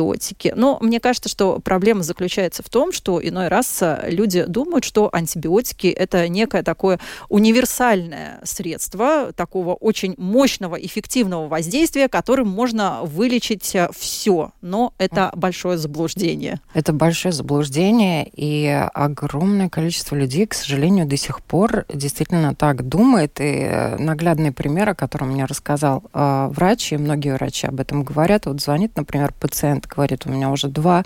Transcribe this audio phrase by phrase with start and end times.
[0.00, 0.52] антибиотики.
[0.56, 5.10] Но мне кажется, что проблема заключается в том, что иной раз э, люди думают, что
[5.12, 13.88] антибиотики– это некое такое универсальное средство такого очень мощного, эффективного воздействия, которым можно вылечить э,
[13.96, 14.52] все.
[14.60, 16.60] Но это большое заблуждение.
[16.74, 23.40] Это большое заблуждение, и огромное количество людей, к сожалению, до сих пор действительно так думает.
[23.40, 28.46] И э, наглядный пример, о котором мне рассказал врач, и многие врачи об этом говорят.
[28.46, 31.04] Вот звонит, например, пациент, говорит, у меня уже 2-3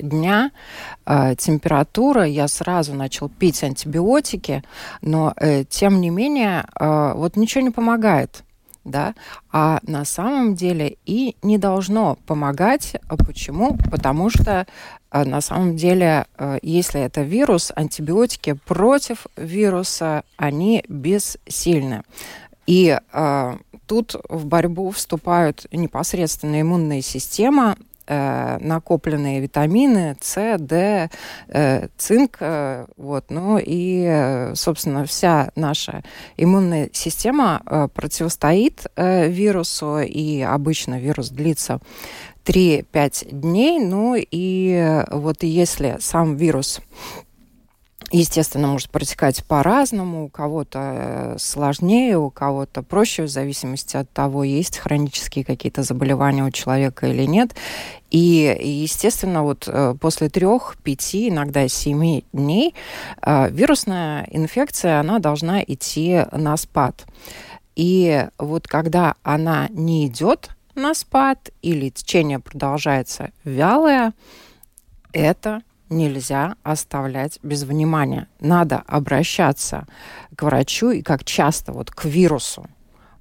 [0.00, 0.50] дня
[1.06, 4.62] э, температура, я сразу начал пить антибиотики,
[5.02, 8.44] но э, тем не менее э, вот ничего не помогает
[8.84, 9.14] да,
[9.50, 12.96] а на самом деле и не должно помогать.
[13.26, 13.76] Почему?
[13.90, 14.66] Потому что
[15.10, 22.02] э, на самом деле, э, если это вирус, антибиотики против вируса, они бессильны.
[22.66, 31.10] И э, тут в борьбу вступают непосредственно иммунная система, э, накопленные витамины С, Д,
[31.48, 36.02] э, цинк, э, вот, ну и, собственно, вся наша
[36.36, 41.80] иммунная система э, противостоит э, вирусу, и обычно вирус длится
[42.44, 46.80] 3-5 дней, ну и э, вот если сам вирус
[48.18, 50.26] естественно, может протекать по-разному.
[50.26, 56.44] У кого-то э, сложнее, у кого-то проще, в зависимости от того, есть хронические какие-то заболевания
[56.44, 57.54] у человека или нет.
[58.10, 62.74] И, естественно, вот э, после трех, пяти, иногда семи дней
[63.20, 67.06] э, вирусная инфекция, она должна идти на спад.
[67.74, 74.12] И вот когда она не идет на спад или течение продолжается вялое,
[75.12, 78.28] это нельзя оставлять без внимания.
[78.40, 79.86] Надо обращаться
[80.36, 82.66] к врачу и как часто вот к вирусу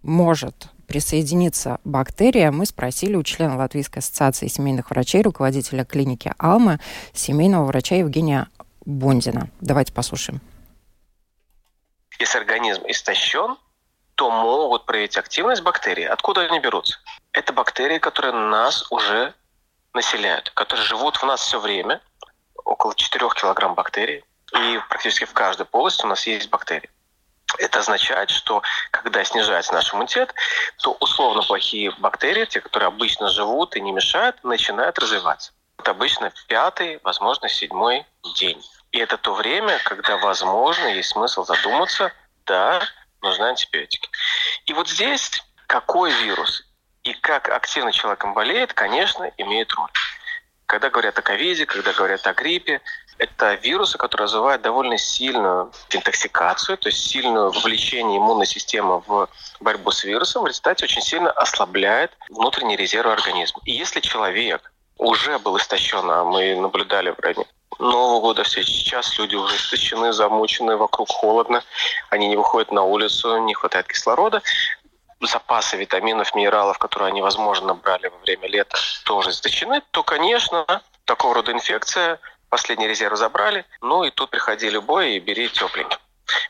[0.01, 6.79] может присоединиться бактерия, мы спросили у члена Латвийской ассоциации семейных врачей, руководителя клиники Алма,
[7.13, 8.47] семейного врача Евгения
[8.85, 9.49] Бондина.
[9.61, 10.41] Давайте послушаем.
[12.19, 13.57] Если организм истощен,
[14.15, 16.07] то могут проявить активность бактерий.
[16.07, 16.99] Откуда они берутся?
[17.31, 19.33] Это бактерии, которые нас уже
[19.93, 22.01] населяют, которые живут в нас все время–
[22.65, 26.89] около 4 килограмм бактерий, и практически в каждой полости у нас есть бактерии.
[27.59, 30.33] Это означает, что когда снижается наш иммунитет,
[30.81, 35.51] то условно плохие бактерии, те, которые обычно живут и не мешают, начинают развиваться.
[35.77, 38.63] Это обычно пятый, возможно, седьмой день.
[38.91, 42.11] И это то время, когда, возможно, есть смысл задуматься,
[42.45, 42.81] да,
[43.21, 44.09] нужны антибиотики.
[44.65, 46.63] И вот здесь какой вирус
[47.03, 49.89] и как активно человеком болеет, конечно, имеет роль.
[50.73, 52.81] Когда говорят о ковиде, когда говорят о гриппе,
[53.19, 59.29] это вирусы, которые развивают довольно сильную интоксикацию, то есть сильное вовлечение иммунной системы в
[59.59, 63.61] борьбу с вирусом, в результате очень сильно ослабляет внутренний резерв организма.
[63.65, 67.45] И если человек уже был истощен, а мы наблюдали в районе
[67.77, 71.63] Нового года все сейчас люди уже истощены, замучены, вокруг холодно,
[72.09, 74.41] они не выходят на улицу, не хватает кислорода,
[75.27, 80.65] запасы витаминов, минералов, которые они, возможно, набрали во время лета, тоже истощены, то, конечно,
[81.05, 82.19] такого рода инфекция,
[82.49, 85.97] последний резерв забрали, ну и тут приходи любой и бери тепленький.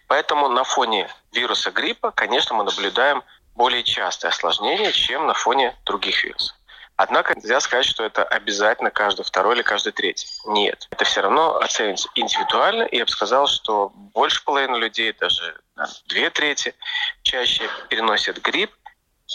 [0.07, 3.23] Поэтому на фоне вируса гриппа, конечно, мы наблюдаем
[3.55, 6.55] более частые осложнения, чем на фоне других вирусов.
[6.95, 10.27] Однако нельзя сказать, что это обязательно каждый второй или каждый третий.
[10.45, 10.87] Нет.
[10.91, 12.83] Это все равно оценивается индивидуально.
[12.83, 15.59] И я бы сказал, что больше половины людей, даже
[16.07, 16.75] две трети,
[17.23, 18.71] чаще переносят грипп,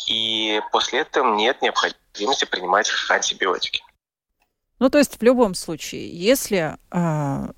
[0.07, 3.83] и после этого нет необходимости принимать антибиотики.
[4.79, 7.49] Ну, то есть в любом случае, если э,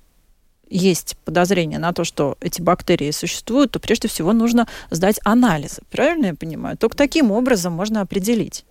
[0.67, 5.83] есть подозрение на то, что эти бактерии существуют, то прежде всего нужно сдать анализы.
[5.91, 6.77] Правильно я понимаю?
[6.77, 8.65] Только таким образом можно определить.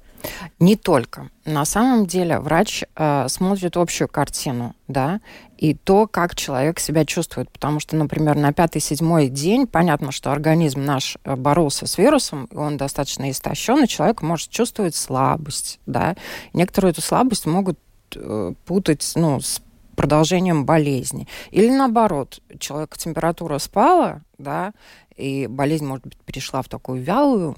[0.59, 1.31] Не только.
[1.45, 5.21] На самом деле врач э, смотрит общую картину, да,
[5.57, 7.51] и то, как человек себя чувствует.
[7.51, 12.57] Потому что, например, на пятый-седьмой день понятно, что организм наш э, боролся с вирусом, и
[12.57, 16.17] он достаточно истощен, и человек может чувствовать слабость, да.
[16.53, 17.79] некоторую эту слабость могут
[18.15, 19.63] э, путать, ну, с
[19.97, 21.29] продолжением болезни.
[21.51, 24.73] Или наоборот, человека температура спала, да,
[25.17, 27.55] и болезнь, может быть, перешла в такую вялую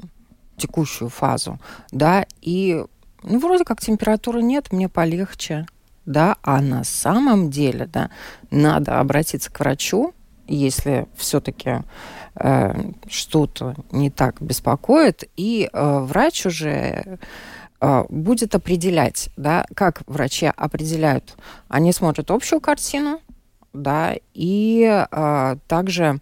[0.56, 1.58] текущую фазу,
[1.90, 2.84] да, и
[3.22, 5.66] ну, вроде как температуры нет, мне полегче,
[6.06, 8.10] да, а на самом деле, да,
[8.50, 10.14] надо обратиться к врачу,
[10.48, 11.82] если все-таки
[12.34, 17.18] э, что-то не так беспокоит, и э, врач уже
[17.80, 21.36] э, будет определять, да, как врачи определяют.
[21.68, 23.20] Они смотрят общую картину,
[23.72, 26.20] да, и э, также,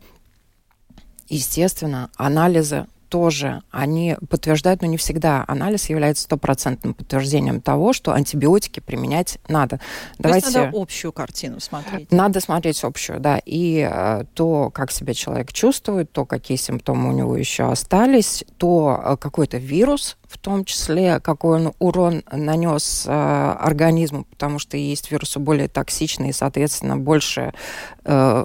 [1.28, 5.44] естественно, анализы тоже, они подтверждают, но не всегда.
[5.48, 9.78] Анализ является стопроцентным подтверждением того, что антибиотики применять надо.
[9.78, 9.82] То
[10.20, 10.46] Давайте...
[10.46, 12.10] есть надо общую картину смотреть.
[12.12, 13.40] Надо смотреть общую, да.
[13.44, 19.02] И э, то, как себя человек чувствует, то, какие симптомы у него еще остались, то
[19.04, 25.10] э, какой-то вирус в том числе, какой он урон нанес э, организму, потому что есть
[25.10, 27.52] вирусы более токсичные, и, соответственно, больше
[28.04, 28.44] э,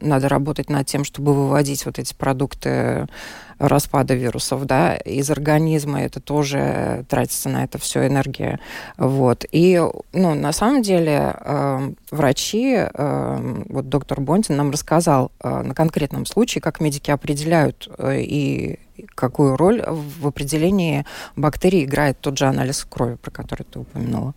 [0.00, 3.08] надо работать над тем, чтобы выводить вот эти продукты
[3.58, 8.60] распада вирусов, да, из организма, это тоже тратится на это все энергия,
[8.98, 9.44] вот.
[9.50, 9.82] И,
[10.12, 16.26] ну, на самом деле, э, врачи, э, вот доктор Бонтин нам рассказал э, на конкретном
[16.26, 18.78] случае, как медики определяют э, и
[19.14, 21.04] какую роль в определении
[21.36, 24.34] бактерий играет тот же анализ крови, про который ты упомянула?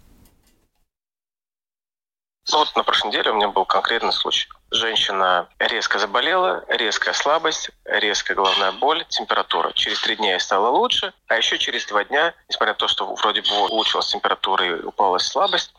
[2.51, 4.49] Ну вот на прошлой неделе у меня был конкретный случай.
[4.71, 9.71] Женщина резко заболела, резкая слабость, резкая головная боль, температура.
[9.73, 13.13] Через три дня ей стало лучше, а еще через два дня, несмотря на то, что
[13.15, 15.73] вроде бы улучшилась температура и упала слабость,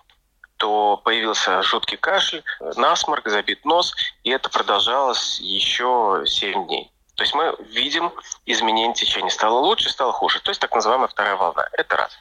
[0.58, 2.44] то появился жуткий кашель,
[2.76, 6.92] насморк, забит нос, и это продолжалось еще 7 дней.
[7.20, 8.10] То есть мы видим
[8.46, 9.28] изменение течения.
[9.28, 10.40] Стало лучше, стало хуже.
[10.40, 11.66] То есть так называемая вторая волна.
[11.72, 12.18] Это раз.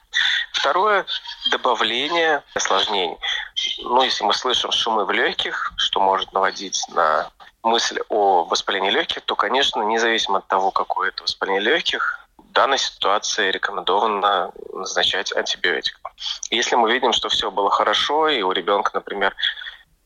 [0.52, 1.06] Второе–
[1.52, 3.18] добавление осложнений.
[3.80, 7.30] Ну, если мы слышим шумы в легких, что может наводить на
[7.64, 12.78] мысль о воспалении легких, то, конечно, независимо от того, какое это воспаление легких, в данной
[12.78, 16.00] ситуации рекомендовано назначать антибиотик.
[16.50, 19.36] Если мы видим, что все было хорошо, и у ребенка, например,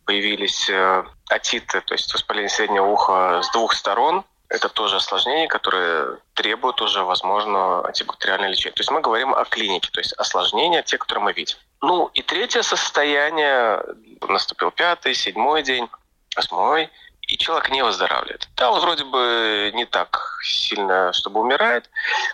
[0.05, 6.19] появились э, атиты, то есть воспаление среднего уха с двух сторон, это тоже осложнение, которое
[6.33, 8.73] требует уже, возможно, антибактериальное лечение.
[8.73, 11.57] То есть мы говорим о клинике, то есть осложнения, те, которые мы видим.
[11.83, 13.83] Ну и третье состояние,
[14.21, 15.89] наступил пятый, седьмой день,
[16.33, 16.89] восьмой,
[17.27, 18.47] и человек не выздоравливает.
[18.55, 21.89] Да, он вроде бы не так сильно, чтобы умирает,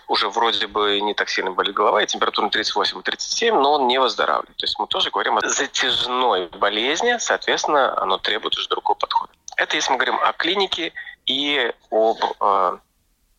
[0.07, 4.55] уже вроде бы не так сильно болит голова, и температура 38-37, но он не выздоравливает.
[4.57, 9.33] То есть мы тоже говорим о затяжной болезни, соответственно, оно требует уже другого подхода.
[9.57, 10.93] Это если мы говорим о клинике
[11.25, 12.77] и об э,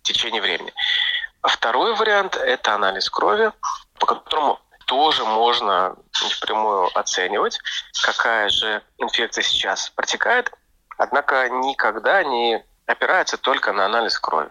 [0.03, 0.73] течении времени.
[1.43, 3.53] Второй вариант– это анализ крови,
[4.01, 4.59] по которому
[4.91, 7.61] тоже можно впрямую оценивать,
[8.03, 10.51] какая же инфекция сейчас протекает,
[10.99, 14.51] однако никогда не опирается только на анализ крови.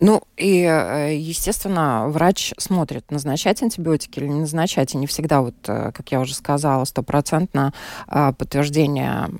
[0.00, 4.92] Ну и, э, естественно, врач смотрит, назначать антибиотики или не назначать.
[4.92, 7.72] И не всегда, вот, э, как я уже сказала, стопроцентно
[8.06, 9.30] э, подтверждение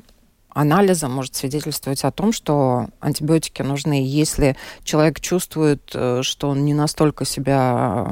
[0.56, 4.02] анализа может свидетельствовать о том, что антибиотики нужны.
[4.02, 8.10] Если человек чувствует, э, что он не настолько себя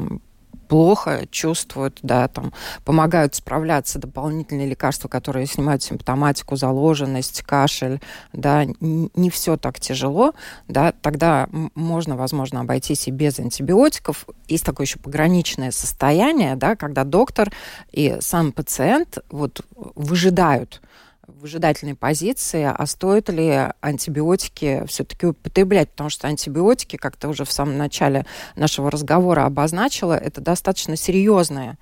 [0.69, 2.52] плохо чувствуют, да, там,
[2.85, 8.00] помогают справляться дополнительные лекарства, которые снимают симптоматику, заложенность, кашель,
[8.32, 10.35] да, не все так тяжело,
[10.69, 14.26] да, тогда можно, возможно, обойтись и без антибиотиков.
[14.49, 17.50] Есть такое еще пограничное состояние, да, когда доктор
[17.93, 20.82] и сам пациент вот выжидают,
[21.26, 27.53] выжидательной позиции, а стоит ли антибиотики все-таки употреблять, потому что антибиотики, как ты уже в
[27.53, 28.26] самом начале
[28.56, 31.79] нашего разговора обозначила, это достаточно серьезное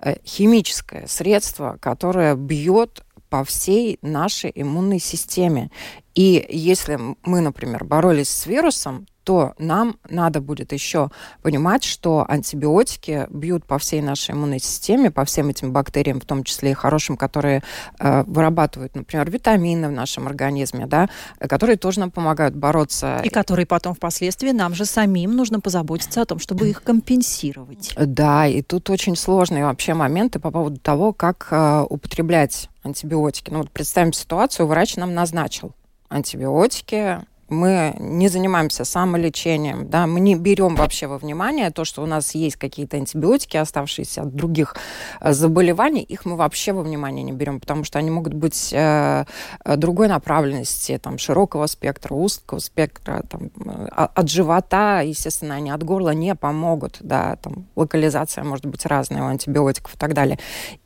[0.00, 5.70] э, химическое средство, которое бьет по всей нашей иммунной системе.
[6.14, 11.10] И если мы, например, боролись с вирусом, то нам надо будет еще
[11.42, 16.44] понимать, что антибиотики бьют по всей нашей иммунной системе, по всем этим бактериям, в том
[16.44, 17.62] числе и хорошим, которые
[18.00, 21.10] э, вырабатывают, например, витамины в нашем организме, да,
[21.40, 23.20] которые тоже нам помогают бороться.
[23.22, 27.92] И которые потом впоследствии нам же самим нужно позаботиться о том, чтобы их компенсировать.
[27.98, 33.50] Да, и тут очень сложные вообще моменты по поводу того, как э, употреблять антибиотики.
[33.50, 35.74] Ну вот представим ситуацию, врач нам назначил
[36.08, 42.06] антибиотики, мы не занимаемся самолечением, да, мы не берем вообще во внимание то, что у
[42.06, 44.76] нас есть какие-то антибиотики, оставшиеся от других
[45.20, 49.24] э, заболеваний, их мы вообще во внимание не берем, потому что они могут быть э,
[49.64, 55.82] э другой направленности, там, широкого спектра, узкого спектра, там, э, от живота, естественно, они от
[55.82, 60.38] горла не помогут, да, там, локализация может быть разная у антибиотиков и так далее.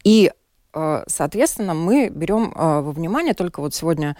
[0.04, 0.33] И
[1.07, 4.16] Соответственно, мы берем во внимание только вот сегодня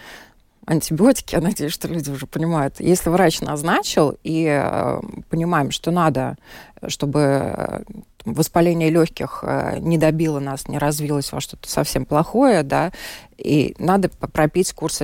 [0.65, 2.79] антибиотики, я надеюсь, что люди уже понимают.
[2.79, 6.37] Если врач назначил и э, понимаем, что надо,
[6.87, 7.83] чтобы э,
[8.25, 12.91] воспаление легких э, не добило нас, не развилось во что-то совсем плохое, да,
[13.37, 15.01] и надо пропить курс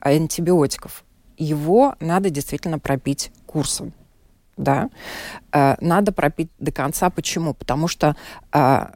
[0.00, 1.04] антибиотиков.
[1.36, 3.92] Его надо действительно пропить курсом
[4.56, 4.90] да,
[5.52, 7.08] э, надо пропить до конца.
[7.08, 7.54] Почему?
[7.54, 8.14] Потому что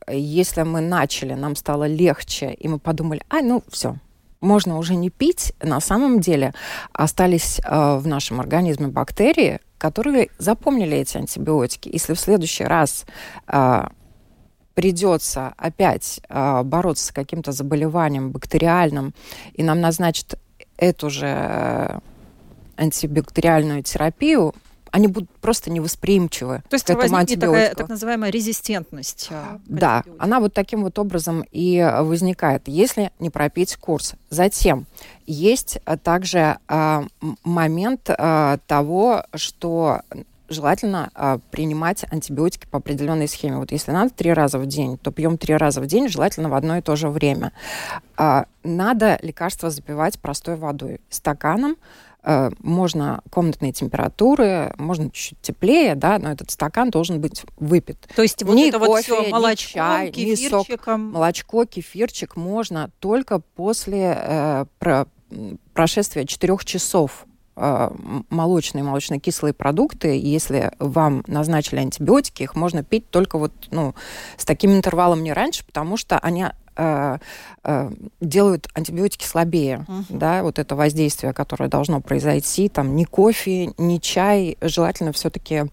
[0.08, 3.96] если мы начали, нам стало легче, и мы подумали, а, ну, все,
[4.44, 6.54] можно уже не пить, на самом деле
[6.92, 11.90] остались э, в нашем организме бактерии, которые запомнили эти антибиотики.
[11.92, 13.06] Если в следующий раз
[13.48, 13.86] э,
[14.74, 19.14] придется опять э, бороться с каким-то заболеванием бактериальным,
[19.54, 20.38] и нам назначат
[20.76, 21.98] эту же э,
[22.76, 24.54] антибактериальную терапию,
[24.94, 27.52] они будут просто невосприимчивы То есть к этому антибиотику.
[27.52, 29.26] такая так называемая резистентность.
[29.30, 34.14] Э, да, она вот таким вот образом и возникает, если не пропить курс.
[34.30, 34.86] Затем
[35.26, 37.02] есть также э,
[37.42, 40.02] момент э, того, что
[40.48, 43.56] желательно э, принимать антибиотики по определенной схеме.
[43.56, 46.54] Вот если надо три раза в день, то пьем три раза в день, желательно в
[46.54, 47.50] одно и то же время.
[48.16, 51.76] Э, надо лекарство запивать простой водой, стаканом,
[52.60, 58.08] можно комнатные температуры, можно чуть-чуть теплее, да, но этот стакан должен быть выпит.
[58.16, 61.08] То есть вот ни это кофе, вот все молочко, чай, кефирчиком.
[61.08, 65.06] Ни сок, молочко, кефирчик можно только после э, про,
[65.74, 67.26] прошествия четырех часов
[67.56, 67.90] э,
[68.30, 73.94] молочные, молочно-кислые продукты, если вам назначили антибиотики, их можно пить только вот, ну,
[74.36, 77.18] с таким интервалом не раньше, потому что они э,
[77.64, 77.90] э,
[78.20, 80.04] делают антибиотики слабее, uh-huh.
[80.08, 85.64] да, вот это воздействие, которое должно произойти, там, ни кофе, ни чай, желательно все-таки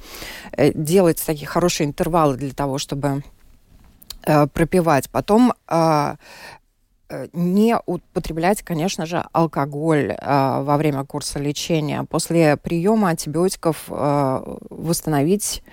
[0.52, 3.24] э, делать такие хорошие интервалы для того, чтобы
[4.26, 5.10] э, пропивать.
[5.10, 6.16] Потом э, Э,
[7.34, 12.06] не употреблять, конечно же, алкоголь э, во время курса лечения.
[12.10, 15.64] После приема антибиотиков э, восстановить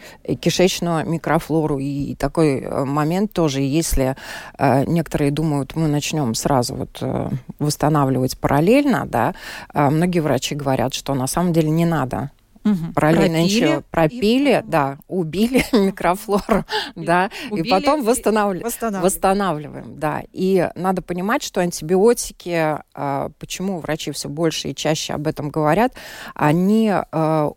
[0.40, 1.78] кишечную микрофлору.
[1.78, 4.16] И такой э, момент тоже, если
[4.59, 9.35] э, некоторые думают, мы начнем сразу вот, э, восстанавливать параллельно, да,
[9.75, 12.30] э, многие врачи говорят, что на самом деле не надо
[12.72, 12.92] Угу.
[12.94, 14.68] Параллельно пропили, еще пропили, и...
[14.68, 18.66] да, убили микрофлору, да, убили, и потом восстанавливаем.
[18.66, 19.04] восстанавливаем.
[19.04, 20.22] Восстанавливаем, да.
[20.32, 25.94] И надо понимать, что антибиотики, а, почему врачи все больше и чаще об этом говорят,
[26.34, 27.52] они а,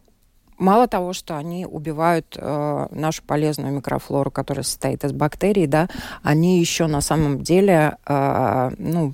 [0.62, 5.90] мало того, что они убивают э, нашу полезную микрофлору, которая состоит из бактерий, да,
[6.22, 9.14] они еще на самом деле э, ну,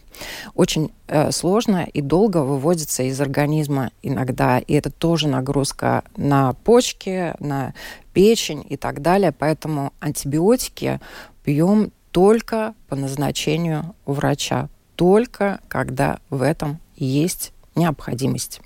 [0.53, 4.59] очень э, сложно и долго выводятся из организма иногда.
[4.59, 7.73] И это тоже нагрузка на почки, на
[8.13, 9.31] печень и так далее.
[9.31, 10.99] Поэтому антибиотики
[11.43, 18.61] пьем только по назначению врача, только когда в этом есть необходимость.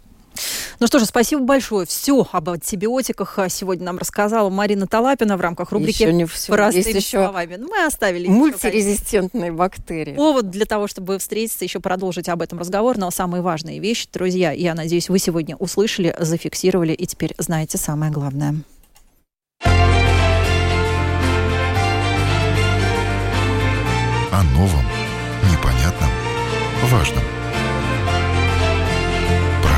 [0.82, 1.86] Ну что же, спасибо большое.
[1.86, 6.52] Все об антибиотиках сегодня нам рассказала Марина Талапина в рамках рубрики еще не все.
[6.52, 7.56] «Простыми Есть еще словами».
[7.58, 10.16] Ну, мы оставили мультирезистентные еще, бактерии.
[10.16, 12.98] Повод для того, чтобы встретиться, еще продолжить об этом разговор.
[12.98, 18.12] Но самые важные вещи, друзья, я надеюсь, вы сегодня услышали, зафиксировали и теперь знаете самое
[18.12, 18.56] главное.
[24.32, 24.86] О новом,
[25.44, 26.10] непонятном,
[26.86, 27.41] важном.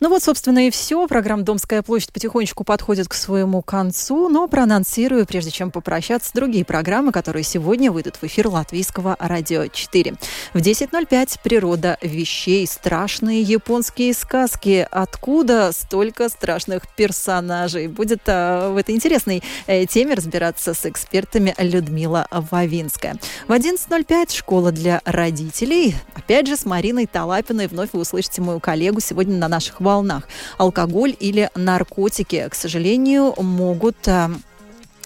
[0.00, 1.08] Ну вот, собственно, и все.
[1.08, 7.10] Программа «Домская площадь» потихонечку подходит к своему концу, но проанонсирую, прежде чем попрощаться, другие программы,
[7.10, 10.14] которые сегодня выйдут в эфир Латвийского радио 4.
[10.54, 12.64] В 10.05 «Природа вещей.
[12.68, 14.86] Страшные японские сказки.
[14.88, 22.28] Откуда столько страшных персонажей?» Будет а, в этой интересной э, теме разбираться с экспертами Людмила
[22.30, 23.16] Вавинская.
[23.48, 25.96] В 11.05 «Школа для родителей».
[26.14, 27.66] Опять же, с Мариной Талапиной.
[27.66, 30.28] Вновь вы услышите мою коллегу сегодня на наших волнах.
[30.58, 34.28] Алкоголь или наркотики, к сожалению, могут э,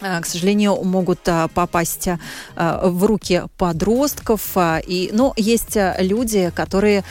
[0.03, 2.19] к сожалению, могут э, попасть э,
[2.57, 4.57] в руки подростков.
[4.87, 7.05] И, но есть люди, которые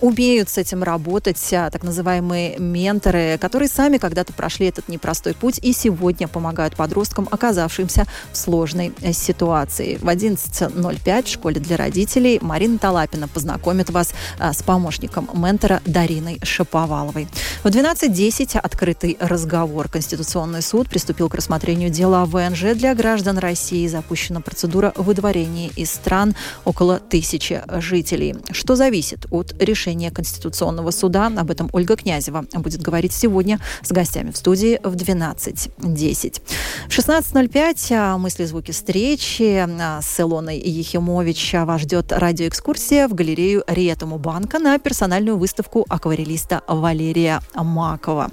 [0.00, 5.72] умеют с этим работать, так называемые менторы, которые сами когда-то прошли этот непростой путь и
[5.72, 9.96] сегодня помогают подросткам, оказавшимся в сложной ситуации.
[9.96, 17.28] В 11.05 в школе для родителей Марина Талапина познакомит вас с помощником ментора Дариной Шаповаловой.
[17.62, 19.88] В 12.10 открытый разговор.
[19.88, 23.86] Конституционный суд приступил к рассмотрению дела ВНЖ для граждан России.
[23.86, 28.36] Запущена процедура выдворения из стран около тысячи жителей.
[28.50, 31.26] Что зависит от решения Конституционного суда?
[31.26, 36.42] Об этом Ольга Князева будет говорить сегодня с гостями в студии в 12.10.
[36.88, 43.64] В 16.05 а, мысли, звуки встречи а, с Илоной Ехимович вас ждет радиоэкскурсия в галерею
[43.66, 48.30] Риэтому банка на персональную выставку акварелиста Валерия Макова.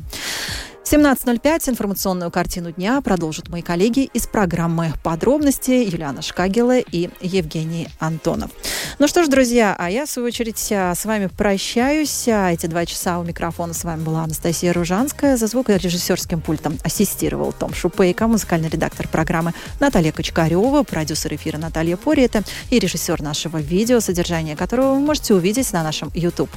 [0.90, 1.72] 17.05.
[1.72, 8.52] Информационную картину дня продолжат мои коллеги из программы «Подробности» Юлиана Шкагела и Евгений Антонов.
[8.98, 12.30] Ну что ж, друзья, а я, в свою очередь, с вами прощаюсь.
[12.30, 15.36] Эти два часа у микрофона с вами была Анастасия Ружанская.
[15.36, 22.44] За звукорежиссерским пультом ассистировал Том Шупейко, музыкальный редактор программы Наталья Кочкарева, продюсер эфира Наталья Порета
[22.70, 26.50] и режиссер нашего видео, содержание которого вы можете увидеть на нашем YouTube